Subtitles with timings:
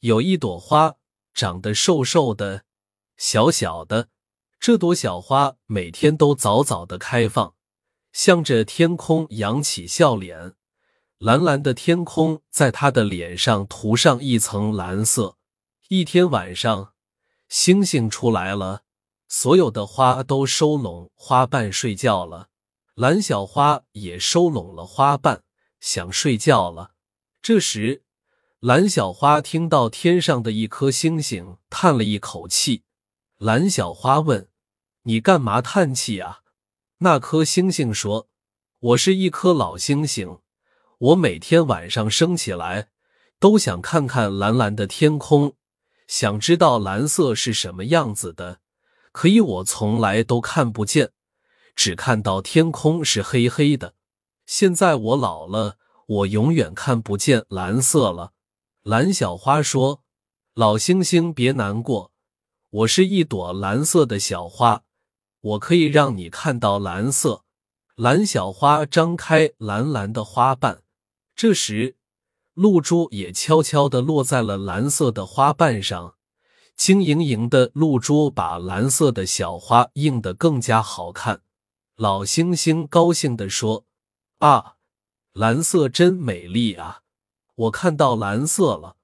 [0.00, 0.94] 有一朵花，
[1.34, 2.64] 长得瘦瘦的、
[3.18, 4.08] 小小的。
[4.58, 7.54] 这朵小花每天都早早的开放，
[8.10, 10.54] 向着天空扬起笑脸。
[11.18, 15.36] 蓝蓝的天空在它的脸上涂上一层蓝色。
[15.88, 16.94] 一天晚上，
[17.48, 18.84] 星星出来了，
[19.28, 22.48] 所有的花都收拢花瓣睡觉了。
[22.94, 25.42] 蓝小花也收拢了花瓣，
[25.78, 26.92] 想睡觉了。
[27.42, 28.02] 这时，
[28.60, 32.82] 蓝小花听到天上的一颗星星叹了一口气。
[33.38, 34.50] 蓝小花问
[35.04, 36.40] ：“你干嘛叹气啊？”
[37.00, 38.28] 那颗星星说
[38.80, 40.40] ：“我是一颗老星星。”
[41.00, 42.90] 我每天晚上升起来，
[43.38, 45.54] 都想看看蓝蓝的天空，
[46.06, 48.60] 想知道蓝色是什么样子的。
[49.10, 51.12] 可以我从来都看不见，
[51.74, 53.94] 只看到天空是黑黑的。
[54.44, 58.34] 现在我老了，我永远看不见蓝色了。
[58.84, 60.02] 蓝小花说
[60.56, 62.12] ：“老星星，别难过，
[62.70, 64.84] 我是一朵蓝色的小花，
[65.42, 67.44] 我可以让你看到蓝色。”
[67.96, 70.82] 蓝小花张开蓝蓝的花瓣。
[71.36, 71.96] 这时，
[72.54, 76.14] 露珠也悄悄地落在了蓝色的花瓣上，
[76.74, 81.42] 晶莹莹的露珠把蓝色的小花映得更加好看。
[81.96, 83.84] 老星星高兴地说
[84.40, 84.76] ：“啊，
[85.34, 87.02] 蓝色真美丽啊！
[87.60, 88.96] 我看到蓝色了。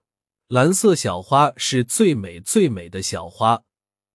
[0.48, 3.62] 蓝色小花是最美最美的小花，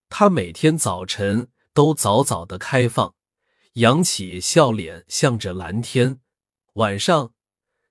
[0.08, 3.14] 它每天早晨都早早的开放，
[3.74, 6.20] 扬起笑脸向着蓝天。
[6.74, 7.32] 晚上。”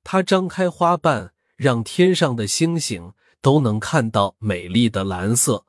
[0.03, 5.65] 它张开花瓣，让天上的星星都能看到美丽的蓝色。